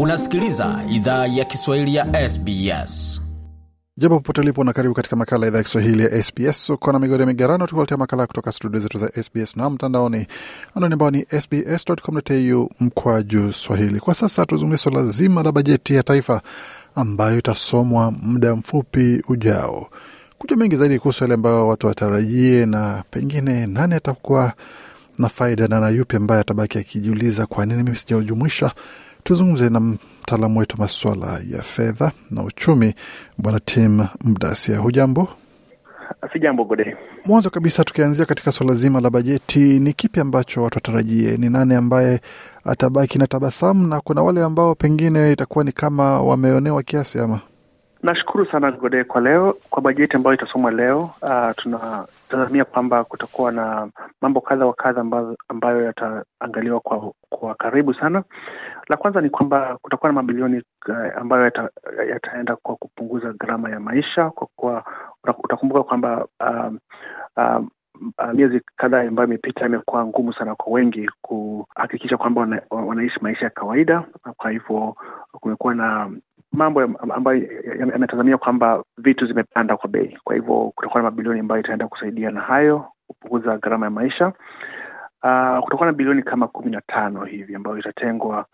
Unasikiliza 0.00 0.84
idhaa 0.90 1.26
ya 1.26 1.44
Kiswahili 1.44 1.94
ya 1.94 2.30
SBS. 2.30 3.22
Jambo 3.96 4.16
popote 4.16 4.40
ulipo 4.40 4.64
na 4.64 4.72
karibu 4.72 4.94
katika 4.94 5.16
makala 5.16 5.46
idhaa 5.46 5.58
ya 5.58 5.64
Kiswahili 5.64 6.02
ya 6.02 6.22
SBS. 6.22 6.70
Uko 6.70 6.92
na 6.92 6.98
migodi 6.98 7.26
migarano, 7.26 7.66
tukuletea 7.66 7.96
makala 7.96 8.26
kutoka 8.26 8.52
studio 8.52 8.80
zetu 8.80 8.98
za 8.98 9.08
SBS 9.22 9.56
na 9.56 9.70
mtandaoni 9.70 10.26
anwani 10.74 10.92
ambao 10.92 11.10
ni 11.10 11.26
sbs.com.au 11.40 12.70
mkwa 12.80 13.22
juu 13.22 13.52
swahili. 13.52 14.00
Kwa 14.00 14.14
sasa 14.14 14.46
tuzungumzia 14.46 14.78
swala 14.78 15.04
zima 15.04 15.42
la 15.42 15.52
bajeti 15.52 15.94
ya 15.94 16.02
taifa 16.02 16.42
ambayo 16.94 17.38
itasomwa 17.38 18.10
muda 18.10 18.56
mfupi 18.56 19.22
ujao. 19.28 19.90
Kuja 20.38 20.56
mengi 20.56 20.76
zaidi 20.76 20.98
kuhusu 20.98 21.24
yale 21.24 21.34
ambayo 21.34 21.68
watu 21.68 21.86
watarajie 21.86 22.66
na 22.66 23.04
pengine 23.10 23.66
nani 23.66 23.94
atakuwa 23.94 24.52
na 25.18 25.28
faida 25.28 25.68
na 25.68 25.80
na 25.80 25.88
yupi 25.88 26.16
ambaye 26.16 26.40
atabaki 26.40 26.78
akijiuliza 26.78 27.46
kwa 27.46 27.66
nini 27.66 27.82
mimi 27.82 27.96
sijaujumuisha. 27.96 28.72
Tuzungumze 29.26 29.68
na 29.70 29.80
mtaalamu 29.80 30.58
wetu 30.60 30.76
maswala 30.78 31.40
ya 31.50 31.62
fedha 31.62 32.12
na 32.30 32.42
uchumi, 32.42 32.94
Bwana 33.38 33.60
Tim 33.60 34.06
Mdasia. 34.24 34.78
Hujambo? 34.78 35.28
Si 36.32 36.38
jambo 36.38 36.64
Gode. 36.64 36.96
Mwanzo 37.24 37.50
kabisa, 37.50 37.84
tukianzia 37.84 38.24
katika 38.26 38.52
swala 38.52 38.74
zima 38.74 39.00
la 39.00 39.10
bajeti, 39.10 39.58
ni 39.80 39.92
kipi 39.92 40.20
ambacho 40.20 40.62
watu 40.62 40.76
watarajie? 40.76 41.36
Ni 41.36 41.50
nani 41.50 41.74
ambaye 41.74 42.20
atabaki 42.64 43.18
na 43.18 43.26
tabasamu, 43.26 43.86
na 43.86 44.00
kuna 44.00 44.22
wale 44.22 44.42
ambao 44.42 44.74
pengine 44.74 45.32
itakuwa 45.32 45.64
ni 45.64 45.72
kama 45.72 46.22
wameonewa 46.22 46.82
kiasi 46.82 47.18
ama 47.18 47.40
Nashukuru 48.06 48.46
sana 48.46 48.70
Gode 48.72 49.04
kwa 49.04 49.20
leo 49.20 49.56
kwa 49.70 49.82
bajeti 49.82 50.16
ambayo 50.16 50.34
itasomwa 50.34 50.70
leo. 50.70 51.10
Uh, 51.22 51.50
tunatazamia 51.56 52.64
kwamba 52.64 53.04
kutakuwa 53.04 53.52
na 53.52 53.88
mambo 54.20 54.40
kadha 54.40 54.66
wa 54.66 54.74
kadha 54.74 55.00
ambayo, 55.00 55.36
ambayo 55.48 55.82
yataangaliwa 55.84 56.80
kwa, 56.80 57.12
kwa 57.28 57.54
karibu 57.54 57.94
sana. 57.94 58.22
La 58.88 58.96
kwanza 58.96 59.20
ni 59.20 59.30
kwamba 59.30 59.78
kutakuwa 59.82 60.08
na 60.12 60.14
mabilioni 60.22 60.62
uh, 60.88 60.96
ambayo 61.16 61.44
yata, 61.44 61.68
yataenda 62.10 62.56
kwa 62.56 62.76
kupunguza 62.76 63.32
gharama 63.32 63.70
ya 63.70 63.80
maisha, 63.80 64.30
kwa 64.30 64.46
kuwa 64.56 64.84
utakumbuka 65.44 65.82
kwamba 65.82 66.26
um, 66.40 66.78
um, 67.36 67.68
miezi 68.34 68.60
kadhaa 68.76 69.00
ambayo 69.00 69.28
imepita 69.28 69.66
imekuwa 69.66 70.06
ngumu 70.06 70.32
sana 70.32 70.54
kwa 70.54 70.72
wengi 70.72 71.10
kuhakikisha 71.22 72.16
kwamba 72.16 72.40
wana, 72.40 72.62
wanaishi 72.70 73.18
maisha 73.20 73.44
ya 73.44 73.50
kawaida. 73.50 74.04
Kwa 74.36 74.50
hivyo 74.50 74.96
kumekuwa 75.32 75.74
na 75.74 76.10
mambo 76.56 76.80
ambayo 77.14 77.42
yametazamia 77.78 78.38
kwamba 78.38 78.84
vitu 78.98 79.26
zimepanda 79.26 79.76
kwa 79.76 79.88
bei. 79.88 80.18
Kwa 80.24 80.34
hivyo 80.34 80.72
kutakuwa 80.74 81.02
na 81.02 81.10
mabilioni 81.10 81.40
ambayo 81.40 81.60
itaenda 81.60 81.88
kusaidia 81.88 82.30
na 82.30 82.40
hayo 82.40 82.84
kupunguza 83.06 83.58
gharama 83.58 83.86
ya 83.86 83.90
maisha. 83.90 84.26
Uh, 85.22 85.58
kutakuwa 85.64 85.86
na 85.86 85.92
bilioni 85.92 86.22
kama 86.22 86.48
kumi 86.48 86.70
na 86.70 86.80
tano 86.80 87.24
hivi 87.24 87.54
ambayo 87.54 87.78
itatengwa 87.78 88.46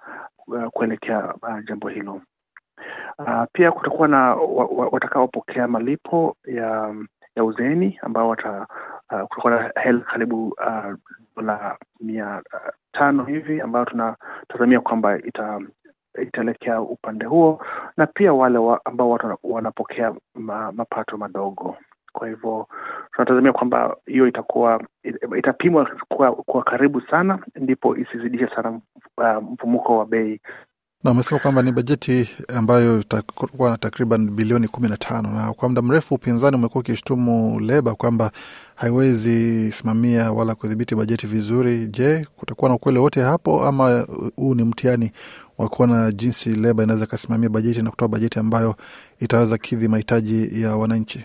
uh, 0.46 0.64
kuelekea 0.66 1.34
uh, 1.42 1.64
jambo 1.64 1.88
hilo. 1.88 2.20
Uh, 3.18 3.44
pia 3.52 3.72
kutakuwa 3.72 4.08
na 4.08 4.34
watakaopokea 4.90 5.68
malipo 5.68 6.36
ya 6.44 6.94
ya 7.36 7.44
uzeeni 7.44 7.98
ambao 8.02 8.28
wata 8.28 8.66
uh, 9.12 9.20
kutakuwa 9.20 9.52
na 9.52 9.72
hela 9.82 10.00
karibu 10.00 10.56
dola 11.36 11.76
uh, 11.80 12.06
mia 12.06 12.42
uh, 12.54 12.68
tano 12.92 13.24
hivi 13.24 13.60
ambayo 13.60 13.84
tunatazamia 13.84 14.80
kwamba 14.80 15.18
ita 15.18 15.60
itaelekea 16.22 16.80
upande 16.80 17.24
huo 17.26 17.60
na 17.96 18.06
pia 18.06 18.32
wale 18.32 18.58
wa, 18.58 18.80
ambao 18.84 19.10
watu 19.10 19.36
wanapokea 19.42 20.14
ma, 20.34 20.72
mapato 20.72 21.16
madogo. 21.16 21.76
Kwa 22.12 22.28
hivyo 22.28 22.68
tunatazamia 23.12 23.52
kwamba 23.52 23.96
hiyo 24.06 24.26
itakuwa 24.28 24.82
itapimwa 25.38 25.90
kwa, 26.08 26.32
kwa 26.32 26.62
karibu 26.62 27.00
sana, 27.00 27.38
ndipo 27.56 27.96
isizidishe 27.96 28.48
sana 28.54 28.80
uh, 29.18 29.42
mfumuko 29.52 29.98
wa 29.98 30.06
bei 30.06 30.40
na 31.04 31.10
amesema 31.10 31.40
kwamba 31.40 31.62
ni 31.62 31.72
bajeti 31.72 32.28
ambayo 32.48 33.00
itakuwa 33.00 33.70
na 33.70 33.76
takriban 33.78 34.30
bilioni 34.30 34.68
kumi 34.68 34.88
na 34.88 34.96
tano 34.96 35.30
na 35.32 35.52
kwa 35.52 35.68
muda 35.68 35.82
mrefu 35.82 36.14
upinzani 36.14 36.56
umekuwa 36.56 36.80
ukishtumu 36.80 37.60
Leba 37.60 37.94
kwamba 37.94 38.30
haiwezi 38.74 39.72
simamia 39.72 40.32
wala 40.32 40.54
kudhibiti 40.54 40.94
bajeti 40.94 41.26
vizuri. 41.26 41.86
Je, 41.86 42.26
kutakuwa 42.36 42.68
na 42.68 42.74
ukweli 42.74 42.98
wote 42.98 43.20
hapo 43.22 43.64
ama 43.66 44.06
huu 44.36 44.54
ni 44.54 44.64
mtihani 44.64 45.12
wa 45.58 45.68
kuona 45.68 46.12
jinsi 46.12 46.50
Leba 46.54 46.82
inaweza 46.84 47.04
ikasimamia 47.04 47.48
bajeti 47.48 47.82
na 47.82 47.90
kutoa 47.90 48.08
bajeti 48.08 48.38
ambayo 48.38 48.74
itaweza 49.20 49.58
kidhi 49.58 49.88
mahitaji 49.88 50.62
ya 50.62 50.76
wananchi? 50.76 51.24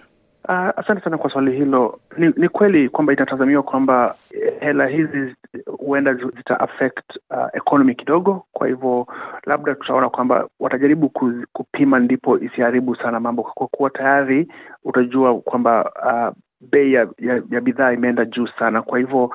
Uh, 0.49 0.69
asante 0.79 1.01
sana 1.03 1.17
kwa 1.17 1.29
swali 1.31 1.51
hilo. 1.51 1.99
Ni, 2.17 2.33
ni 2.37 2.49
kweli 2.49 2.89
kwamba 2.89 3.13
itatazamiwa 3.13 3.63
kwamba 3.63 4.15
hela 4.59 4.87
hizi 4.87 5.35
huenda 5.77 6.13
zita 6.13 6.59
affect 6.59 7.15
uh, 7.29 7.47
economy 7.53 7.95
kidogo. 7.95 8.45
Kwa 8.53 8.67
hivyo 8.67 9.07
labda 9.45 9.75
tutaona 9.75 10.09
kwamba 10.09 10.47
watajaribu 10.59 11.09
kupima 11.53 11.99
ndipo 11.99 12.39
isiharibu 12.39 12.95
sana 12.95 13.19
mambo, 13.19 13.43
kwa 13.43 13.67
kuwa 13.67 13.89
tayari 13.89 14.47
utajua 14.83 15.39
kwamba 15.39 15.91
uh, 16.05 16.37
bei 16.71 16.93
ya, 16.93 17.07
ya, 17.19 17.41
ya 17.51 17.61
bidhaa 17.61 17.91
imeenda 17.93 18.25
juu 18.25 18.47
sana. 18.59 18.81
Kwa 18.81 18.99
hivyo 18.99 19.31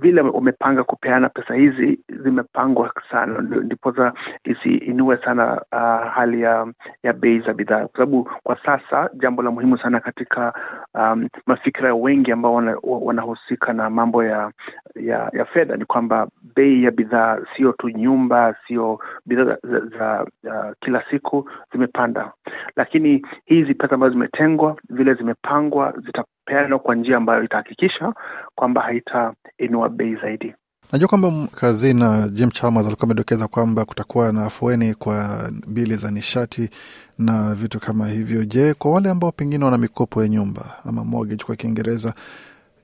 vile 0.00 0.20
wamepanga 0.20 0.84
kupeana 0.84 1.28
pesa 1.28 1.54
hizi 1.54 1.98
zimepangwa 2.22 2.92
sana, 3.10 3.40
ndiposa 3.40 4.12
isiinue 4.44 5.16
sana 5.16 5.62
uh, 5.72 6.12
hali 6.14 6.40
ya 6.42 6.66
ya 7.02 7.12
bei 7.12 7.40
za 7.40 7.52
bidhaa, 7.52 7.80
kwa 7.86 7.92
sababu 7.92 8.30
kwa 8.42 8.58
sasa 8.64 9.10
jambo 9.14 9.42
la 9.42 9.50
muhimu 9.50 9.78
sana 9.78 10.00
katika 10.00 10.52
um, 10.94 11.28
mafikira 11.46 11.94
wengi 11.94 12.32
ambao 12.32 12.54
wanahusika 12.82 13.66
wana 13.66 13.82
na 13.82 13.90
mambo 13.90 14.24
ya 14.24 14.52
ya, 14.94 15.30
ya 15.32 15.44
fedha 15.44 15.76
ni 15.76 15.84
kwamba 15.84 16.28
bei 16.56 16.84
ya 16.84 16.90
bidhaa, 16.90 17.38
sio 17.56 17.72
tu 17.72 17.88
nyumba, 17.88 18.56
sio 18.66 18.98
bidhaa 19.26 19.44
za, 19.44 19.58
za, 19.62 19.80
za 19.98 20.26
uh, 20.44 20.72
kila 20.80 21.04
siku 21.10 21.50
zimepanda, 21.72 22.32
lakini 22.76 23.26
hizi 23.44 23.74
pesa 23.74 23.94
ambazo 23.94 24.12
zimetengwa 24.12 24.76
vile 24.90 25.14
zimepangwa 25.14 25.94
zita 26.06 26.24
peanwa 26.46 26.78
kwa 26.78 26.94
njia 26.94 27.16
ambayo 27.16 27.44
itahakikisha 27.44 28.12
kwamba 28.54 28.80
haitainua 28.82 29.88
bei 29.88 30.14
zaidi. 30.16 30.54
Najua 30.92 31.08
kwamba 31.08 31.32
kazina 31.54 32.28
Jim 32.28 32.50
Chalmers 32.50 32.86
alikuwa 32.86 33.04
amedokeza 33.06 33.48
kwamba 33.48 33.84
kutakuwa 33.84 34.32
na 34.32 34.44
afueni 34.44 34.94
kwa 34.94 35.48
bili 35.66 35.94
za 35.94 36.10
nishati 36.10 36.70
na 37.18 37.54
vitu 37.54 37.80
kama 37.80 38.08
hivyo. 38.08 38.44
Je, 38.44 38.74
kwa 38.74 38.92
wale 38.92 39.10
ambao 39.10 39.32
pengine 39.32 39.64
wana 39.64 39.78
mikopo 39.78 40.22
ya 40.22 40.28
nyumba 40.28 40.62
ama 40.84 41.04
mortgage 41.04 41.44
kwa 41.44 41.56
Kiingereza, 41.56 42.14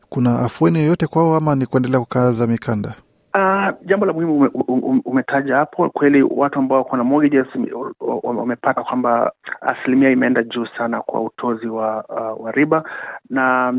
kuna 0.09 0.39
afueni 0.39 0.79
yoyote 0.79 1.07
kwao 1.07 1.37
ama 1.37 1.55
ni 1.55 1.67
kuendelea 1.67 2.01
kukaza 2.01 2.47
mikanda? 2.47 2.95
Uh, 3.35 3.71
jambo 3.87 4.07
la 4.07 4.13
muhimu 4.13 4.35
ume, 4.37 4.51
ume, 4.69 5.03
umetaja 5.05 5.57
hapo. 5.57 5.91
Kweli 5.91 6.23
watu 6.23 6.59
ambao 6.59 6.79
wako 6.79 6.97
na 6.97 7.05
mortgages 7.05 7.47
wamepata 8.23 8.83
kwamba 8.83 9.33
asilimia 9.61 10.11
imeenda 10.11 10.43
juu 10.43 10.67
sana 10.79 11.01
kwa 11.03 11.21
utozi 11.21 11.67
wa, 11.67 12.05
uh, 12.09 12.45
wa 12.45 12.53
riba 12.53 12.85
na 13.31 13.75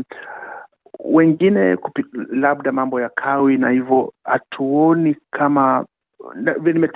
wengine 1.04 1.76
kupi, 1.76 2.04
labda 2.30 2.72
mambo 2.72 3.00
ya 3.00 3.08
kawi 3.08 3.56
na 3.58 3.70
hivyo 3.70 4.12
hatuoni 4.24 5.16
kama 5.30 5.84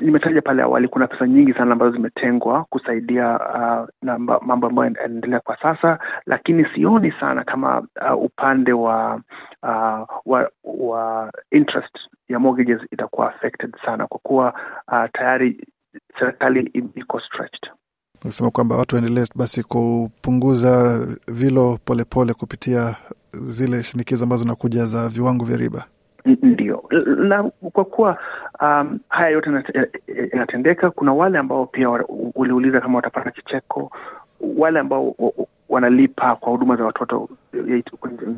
nimetaja 0.00 0.42
pale 0.42 0.62
awali, 0.62 0.88
kuna 0.88 1.06
pesa 1.06 1.26
nyingi 1.26 1.52
sana 1.52 1.72
ambazo 1.72 1.92
zimetengwa 1.92 2.64
kusaidia 2.70 3.38
uh, 3.38 3.88
na 4.02 4.18
mambo 4.18 4.66
ambayo 4.66 4.84
yanaendelea 4.84 5.40
kwa 5.40 5.56
sasa, 5.62 5.98
lakini 6.26 6.66
sioni 6.74 7.12
sana 7.20 7.44
kama 7.44 7.80
uh, 8.12 8.22
upande 8.24 8.72
wa, 8.72 9.20
uh, 9.62 10.08
wa 10.26 10.50
wa 10.64 11.32
interest 11.50 11.98
ya 12.28 12.38
mortgages 12.38 12.80
itakuwa 12.90 13.34
affected 13.34 13.76
sana 13.84 14.06
kwa 14.06 14.18
kuwa 14.22 14.54
uh, 14.92 15.04
tayari 15.12 15.66
serikali 16.18 16.60
iko 16.94 17.20
stretched. 17.20 17.70
Nasema 18.24 18.50
kwamba 18.50 18.76
watu 18.76 18.96
waendelee 18.96 19.26
basi 19.34 19.62
kupunguza 19.62 20.98
vilo 21.28 21.78
polepole 21.84 22.04
pole 22.04 22.34
kupitia 22.34 22.96
zile 23.32 23.82
shinikizo 23.82 24.24
ambazo 24.24 24.42
zinakuja 24.42 24.84
za 24.84 25.08
viwango 25.08 25.44
vya 25.44 25.56
riba. 25.56 25.84
Ndio, 26.42 26.84
na 27.16 27.42
kwa 27.72 27.84
kuwa 27.84 28.18
um, 28.60 28.98
haya 29.08 29.30
yote 29.30 29.50
yanatendeka, 30.32 30.90
kuna 30.90 31.12
wale 31.12 31.38
ambao 31.38 31.66
pia 31.66 31.90
waliuliza 32.34 32.80
kama 32.80 32.96
watapata 32.96 33.30
kicheko, 33.30 33.90
wale 34.56 34.78
ambao 34.80 35.14
wanalipa 35.68 36.36
kwa 36.36 36.52
huduma 36.52 36.76
za 36.76 36.84
watoto 36.84 37.28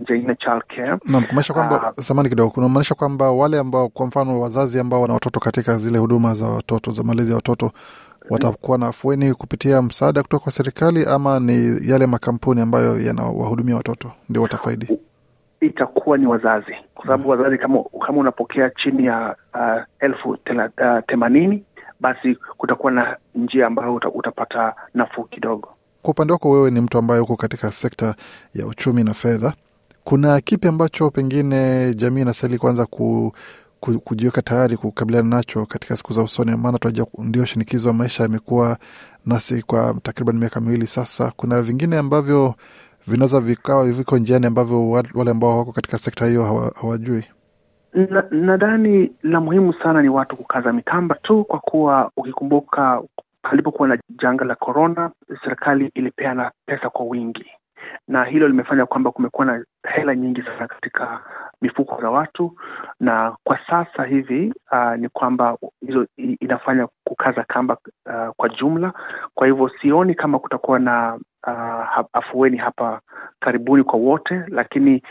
nje 0.00 0.14
ingine 0.16 0.34
child 0.36 0.62
care. 0.76 0.88
Naam, 1.04 1.24
kumaanisha 1.26 1.54
kwamba 1.54 1.92
uh, 1.96 2.02
samani 2.04 2.28
kidogo, 2.28 2.50
kunamaanisha 2.50 2.94
kwamba 2.94 3.30
wale 3.30 3.58
ambao 3.58 3.88
kwa 3.88 4.06
mfano 4.06 4.40
wazazi 4.40 4.80
ambao 4.80 5.02
wana 5.02 5.14
watoto 5.14 5.40
katika 5.40 5.74
zile 5.74 5.98
huduma 5.98 6.34
za 6.34 6.46
watoto 6.46 6.90
za 6.90 7.02
malezi 7.02 7.30
ya 7.30 7.36
watoto 7.36 7.70
watakuwa 8.30 8.78
na 8.78 8.86
afueni 8.86 9.34
kupitia 9.34 9.82
msaada 9.82 10.22
kutoka 10.22 10.42
kwa 10.42 10.52
serikali, 10.52 11.04
ama 11.04 11.40
ni 11.40 11.78
yale 11.90 12.06
makampuni 12.06 12.60
ambayo 12.60 13.00
yanawahudumia 13.00 13.76
watoto 13.76 14.12
ndio 14.28 14.42
watafaidi? 14.42 14.98
Itakuwa 15.60 16.18
ni 16.18 16.26
wazazi, 16.26 16.72
kwa 16.94 17.04
sababu 17.04 17.28
wazazi 17.30 17.58
kama, 17.58 17.84
kama 18.06 18.18
unapokea 18.18 18.70
chini 18.70 19.04
ya 19.06 19.36
uh, 19.54 19.82
elfu 20.00 20.30
uh, 20.30 20.38
themanini 21.06 21.64
basi 22.00 22.34
kutakuwa 22.56 22.92
na 22.92 23.16
njia 23.34 23.66
ambayo 23.66 23.94
utapata 23.94 24.74
nafuu 24.94 25.24
kidogo. 25.24 25.68
Kwa 26.02 26.10
upande 26.10 26.32
wako 26.32 26.50
wewe 26.50 26.70
ni 26.70 26.80
mtu 26.80 26.98
ambaye 26.98 27.20
uko 27.20 27.36
katika 27.36 27.70
sekta 27.70 28.14
ya 28.54 28.66
uchumi 28.66 29.04
na 29.04 29.14
fedha, 29.14 29.52
kuna 30.04 30.40
kipi 30.40 30.68
ambacho 30.68 31.10
pengine 31.10 31.94
jamii 31.94 32.20
inastahili 32.20 32.58
kwanza 32.58 32.86
ku, 32.86 33.32
kujiweka 33.80 34.42
tayari 34.42 34.76
kukabiliana 34.76 35.28
nacho 35.36 35.66
katika 35.66 35.96
siku 35.96 36.12
za 36.12 36.22
usoni? 36.22 36.56
Maana 36.56 36.78
tunajua 36.78 37.06
ndio 37.18 37.44
shinikizo 37.44 37.88
ya 37.88 37.94
maisha 37.94 38.22
yamekuwa 38.22 38.76
nasi 39.26 39.62
kwa 39.62 39.94
takriban 40.02 40.38
miaka 40.38 40.60
miwili 40.60 40.86
sasa. 40.86 41.32
Kuna 41.36 41.62
vingine 41.62 41.98
ambavyo 41.98 42.54
vinaweza 43.06 43.40
vikawa 43.40 43.84
viko 43.84 44.18
njiani 44.18 44.46
ambavyo 44.46 44.90
wale 44.90 45.30
ambao 45.30 45.58
wako 45.58 45.72
katika 45.72 45.98
sekta 45.98 46.26
hiyo 46.26 46.72
hawajui. 46.80 47.24
Nadhani 48.30 48.98
na 49.22 49.30
la 49.30 49.40
muhimu 49.40 49.74
sana 49.82 50.02
ni 50.02 50.08
watu 50.08 50.36
kukaza 50.36 50.72
mitamba 50.72 51.14
tu, 51.22 51.44
kwa 51.44 51.58
kuwa 51.58 52.10
ukikumbuka 52.16 53.02
palipokuwa 53.50 53.88
na 53.88 53.98
janga 54.22 54.44
la 54.44 54.54
korona, 54.54 55.10
serikali 55.44 55.90
ilipeana 55.94 56.50
pesa 56.66 56.90
kwa 56.90 57.04
wingi, 57.06 57.46
na 58.08 58.24
hilo 58.24 58.48
limefanya 58.48 58.86
kwamba 58.86 59.10
kumekuwa 59.12 59.46
na 59.46 59.64
hela 59.94 60.14
nyingi 60.14 60.42
sana 60.42 60.68
katika 60.68 61.20
mifuko 61.62 62.00
za 62.02 62.10
watu, 62.10 62.56
na 63.00 63.36
kwa 63.44 63.58
sasa 63.66 64.04
hivi 64.04 64.54
uh, 64.72 64.94
ni 64.96 65.08
kwamba 65.08 65.56
hizo 65.86 66.06
inafanya 66.40 66.88
kukaza 67.04 67.44
kamba 67.44 67.76
uh, 68.06 68.34
kwa 68.36 68.48
jumla. 68.48 68.92
Kwa 69.34 69.46
hivyo 69.46 69.70
sioni 69.80 70.14
kama 70.14 70.38
kutakuwa 70.38 70.78
na 70.78 71.18
uh, 71.46 72.04
afueni 72.12 72.56
hapa 72.56 73.00
karibuni 73.40 73.84
kwa 73.84 73.98
wote, 73.98 74.42
lakini 74.48 75.02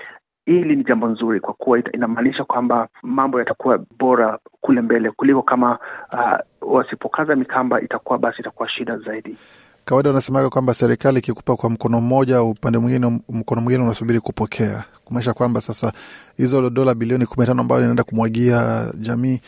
hili 0.47 0.75
ni 0.75 0.83
jambo 0.83 1.07
nzuri 1.07 1.39
kwa 1.39 1.53
kuwa 1.53 1.79
inamaanisha 1.93 2.43
kwamba 2.43 2.87
mambo 3.03 3.39
yatakuwa 3.39 3.79
bora 3.99 4.39
kule 4.61 4.81
mbele 4.81 5.11
kuliko 5.11 5.41
kama 5.41 5.79
uh, 6.13 6.73
wasipokaza 6.75 7.35
mikamba, 7.35 7.81
itakuwa 7.81 8.19
basi 8.19 8.41
itakuwa 8.41 8.69
shida 8.69 8.97
zaidi. 8.97 9.37
Kawaida 9.85 10.09
wanasemaga 10.09 10.49
kwamba 10.49 10.73
serikali 10.73 11.19
ikikupa 11.19 11.55
kwa 11.55 11.69
mkono 11.69 12.01
mmoja, 12.01 12.41
upande 12.43 12.77
mwingine, 12.77 13.21
mkono 13.29 13.61
mwingine 13.61 13.83
unasubiri 13.83 14.19
kupokea, 14.19 14.83
kumaanisha 15.05 15.33
kwamba 15.33 15.61
sasa 15.61 15.91
hizo 16.37 16.69
dola 16.69 16.93
bilioni 16.95 17.25
kumi 17.25 17.39
na 17.41 17.45
tano 17.47 17.61
ambayo 17.61 17.81
inaenda 17.81 18.03
kumwagia 18.03 18.85
jamii, 18.99 19.39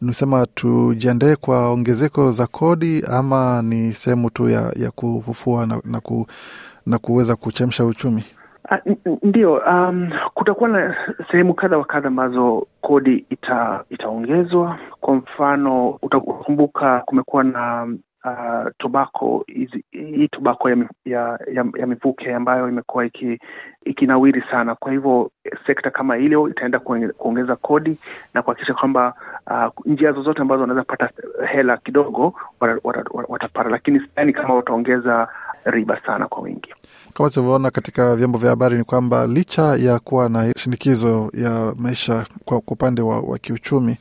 nisema 0.00 0.46
tujiandae 0.46 1.36
kwa 1.36 1.70
ongezeko 1.70 2.30
za 2.30 2.46
kodi 2.46 3.02
ama 3.10 3.62
ni 3.62 3.94
sehemu 3.94 4.30
tu 4.30 4.48
ya, 4.48 4.72
ya 4.76 4.90
kufufua 4.90 5.66
na, 5.66 5.80
na, 5.84 6.00
ku, 6.00 6.26
na 6.86 6.98
kuweza 6.98 7.36
kuchemsha 7.36 7.84
uchumi? 7.84 8.24
Uh, 8.70 9.16
ndio, 9.22 9.54
um, 9.54 10.10
kutakuwa 10.34 10.68
na 10.68 10.96
sehemu 11.30 11.54
kadha 11.54 11.78
wa 11.78 11.84
kadha 11.84 12.08
ambazo 12.08 12.66
kodi 12.80 13.26
ita, 13.30 13.84
itaongezwa. 13.90 14.78
Kwa 15.00 15.14
mfano 15.14 15.88
utakumbuka 16.02 17.00
kumekuwa 17.06 17.44
na 17.44 17.88
uh, 18.24 18.70
tobako 18.78 19.44
hii 19.92 20.28
tobako 20.28 20.70
ya, 20.70 20.76
ya, 21.04 21.38
ya, 21.52 21.64
ya 21.78 21.86
mivuke 21.86 22.34
ambayo 22.34 22.68
imekuwa 22.68 23.06
iki, 23.06 23.38
ikinawiri 23.84 24.42
sana. 24.50 24.74
Kwa 24.74 24.92
hivyo 24.92 25.30
sekta 25.66 25.90
kama 25.90 26.14
hilo 26.16 26.48
itaenda 26.48 26.78
kuongeza 27.18 27.56
kodi 27.56 27.98
na 28.34 28.42
kuhakikisha 28.42 28.74
kwamba 28.74 29.14
uh, 29.46 29.86
njia 29.86 30.12
zozote 30.12 30.42
ambazo 30.42 30.60
wanaweza 30.60 30.84
pata 30.84 31.10
hela 31.52 31.76
kidogo 31.76 32.34
watapata, 33.28 33.68
lakini 33.70 34.00
sidhani 34.00 34.32
kama 34.32 34.54
wataongeza 34.54 35.28
riba 35.70 36.00
sana 36.06 36.28
kwa 36.28 36.42
wingi. 36.42 36.74
Kama 37.14 37.30
tulivyoona 37.30 37.70
katika 37.70 38.16
vyombo 38.16 38.38
vya 38.38 38.50
habari 38.50 38.78
ni 38.78 38.84
kwamba 38.84 39.26
licha 39.26 39.62
ya 39.62 39.98
kuwa 39.98 40.28
na 40.28 40.52
shinikizo 40.56 41.30
ya 41.34 41.74
maisha 41.76 42.24
kwa 42.44 42.56
upande 42.66 43.02
wa, 43.02 43.20
wa 43.20 43.38
kiuchumi 43.38 43.96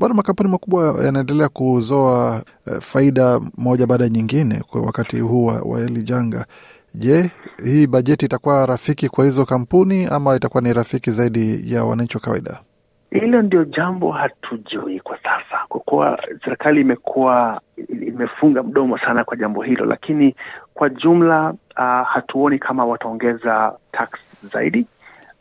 bado 0.00 0.14
makampuni 0.14 0.50
makubwa 0.50 1.04
yanaendelea 1.04 1.48
kuzoa 1.48 2.42
eh, 2.66 2.80
faida 2.80 3.40
moja 3.58 3.86
baada 3.86 4.04
ya 4.04 4.10
nyingine 4.10 4.62
kwa 4.70 4.82
wakati 4.82 5.20
huu 5.20 5.46
wa 5.46 5.78
hili 5.80 6.02
janga. 6.02 6.46
Je, 6.94 7.30
hii 7.64 7.86
bajeti 7.86 8.24
itakuwa 8.26 8.66
rafiki 8.66 9.08
kwa 9.08 9.24
hizo 9.24 9.44
kampuni 9.44 10.06
ama 10.06 10.36
itakuwa 10.36 10.62
ni 10.62 10.72
rafiki 10.72 11.10
zaidi 11.10 11.74
ya 11.74 11.84
wananchi 11.84 12.16
wa 12.16 12.20
kawaida? 12.20 12.60
Hilo 13.10 13.42
ndio 13.42 13.64
jambo 13.64 14.12
hatujui 14.12 15.00
kwa 15.00 15.16
sasa, 15.16 15.64
kwa 15.68 15.80
kuwa 15.80 16.22
serikali 16.44 16.80
imekuwa 16.80 17.60
imefunga 17.88 18.62
mdomo 18.62 18.98
sana 18.98 19.24
kwa 19.24 19.36
jambo 19.36 19.62
hilo, 19.62 19.84
lakini 19.84 20.34
kwa 20.80 20.88
jumla 20.88 21.54
uh, 21.76 22.08
hatuoni 22.08 22.58
kama 22.58 22.84
wataongeza 22.84 23.72
tax 23.92 24.08
zaidi 24.52 24.86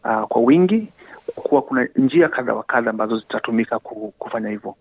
uh, 0.06 0.28
kwa 0.28 0.42
wingi 0.42 0.88
kuwa 1.36 1.62
kuna 1.62 1.88
njia 1.96 2.28
kadha 2.30 2.54
wa 2.54 2.64
kadha 2.64 2.90
ambazo 2.90 3.20
zitatumika 3.20 3.80
kufanya 4.20 4.50
hivyo. 4.50 4.76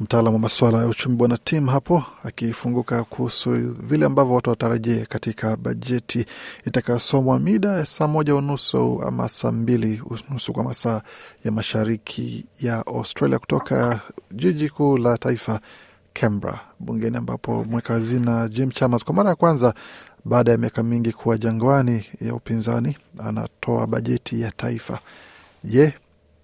Mtaalamu 0.00 0.36
wa 0.36 0.40
masuala 0.40 0.78
ya 0.78 0.86
uchumi 0.86 1.16
Bwana 1.16 1.36
Tim 1.36 1.66
hapo 1.66 2.02
akifunguka 2.24 3.04
kuhusu 3.04 3.50
vile 3.82 4.06
ambavyo 4.06 4.34
watu 4.34 4.50
watarajie 4.50 5.06
katika 5.06 5.56
bajeti 5.56 6.26
itakayosomwa 6.66 7.38
mida 7.38 7.68
ya 7.68 7.84
saa 7.84 8.06
moja 8.06 8.34
unusu 8.34 9.02
ama 9.06 9.28
saa 9.28 9.52
mbili 9.52 10.02
unusu 10.30 10.52
kwa 10.52 10.64
masaa 10.64 11.00
ya 11.44 11.52
mashariki 11.52 12.46
ya 12.60 12.86
Australia 12.86 13.38
kutoka 13.38 14.00
jiji 14.30 14.68
kuu 14.68 14.96
la 14.96 15.18
taifa 15.18 15.60
Canberra, 16.14 16.60
bungeni, 16.80 17.16
ambapo 17.16 17.64
mweka 17.64 17.92
hazina 17.94 18.48
Jim 18.48 18.70
Chalmers 18.70 19.04
kwa 19.04 19.14
mara 19.14 19.30
ya 19.30 19.36
kwanza 19.36 19.74
baada 20.24 20.52
ya 20.52 20.58
miaka 20.58 20.82
mingi 20.82 21.12
kuwa 21.12 21.38
jangwani 21.38 22.06
ya 22.20 22.34
upinzani 22.34 22.96
anatoa 23.24 23.86
bajeti 23.86 24.40
ya 24.40 24.50
taifa. 24.52 24.98
Je, 25.64 25.94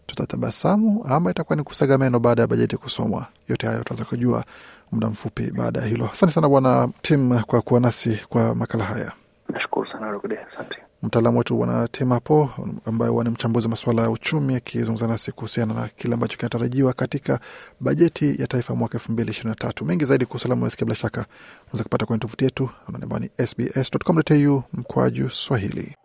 tutatabasamu 0.07 1.05
ama 1.09 1.31
itakuwa 1.31 1.57
ni 1.57 1.63
kusaga 1.63 1.99
meno 1.99 2.19
baada 2.19 2.43
ya 2.43 2.49
bajeti 2.49 2.77
kusomwa? 2.77 3.27
Yote 3.49 3.67
hayo 3.67 3.79
tutaweza 3.79 4.05
kujua 4.05 4.45
muda 4.93 5.09
mfupi 5.09 5.51
baada 5.51 5.81
ya 5.81 5.87
hilo. 5.87 6.09
Asante 6.13 6.33
sana 6.33 6.49
Bwana 6.49 6.89
Tim 7.03 7.41
kwa 7.43 7.63
kuwa 7.63 7.81
nasi 7.81 8.21
kwa 8.29 8.55
makala 8.55 8.85
haya. 8.85 9.13
Nashukuru 9.49 9.87
sana 9.93 10.11
Rukde, 10.11 10.39
asante. 10.55 10.77
Mtaalamu 11.03 11.39
wetu 11.39 11.57
Bwana 11.57 11.89
Temapo 11.89 12.51
ambaye 12.87 13.13
ni 13.13 13.31
mchambuzi 13.31 13.67
wa 13.67 13.71
masuala 13.71 14.03
ya 14.03 14.11
uchumi, 14.11 14.55
akizungumza 14.57 15.07
nasi 15.07 15.33
kuhusiana 15.33 15.75
na 15.75 15.89
kile 15.89 16.15
ambacho 16.15 16.37
kinatarajiwa 16.37 16.93
katika 16.93 17.41
bajeti 17.81 18.41
ya 18.43 18.47
taifa 18.47 18.75
mwaka 18.75 18.95
elfu 18.95 19.13
mbili 19.13 19.31
ishirini 19.31 19.51
na 19.51 19.55
tatu. 19.57 19.85
Mengi 19.85 20.05
zaidi 20.05 20.27
kuhusu 20.27 20.43
salamu 20.43 20.65
nasikia, 20.65 20.85
bila 20.85 20.97
shaka 20.97 21.27
unaweza 21.67 21.83
kupata 21.85 22.07
kwenye 22.07 22.21
tovuti 22.21 22.45
yetu 22.45 22.71
ambao 23.03 23.19
ni 23.19 23.31
sbs.com.au 23.47 24.63
mkwaju 24.73 25.31
Swahili. 25.31 25.97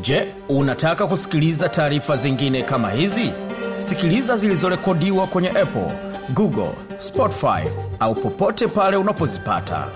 Je, 0.00 0.34
unataka 0.48 1.06
kusikiliza 1.06 1.68
taarifa 1.68 2.16
zingine 2.16 2.62
kama 2.62 2.90
hizi? 2.90 3.32
Sikiliza 3.78 4.36
zilizorekodiwa 4.36 5.26
kwenye 5.26 5.48
Apple, 5.48 5.92
Google, 6.34 6.70
Spotify 6.98 7.68
au 8.00 8.14
popote 8.14 8.66
pale 8.68 8.96
unapozipata. 8.96 9.88